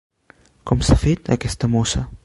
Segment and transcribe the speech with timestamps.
[0.71, 2.07] Com s'ha fet, aquesta mossa!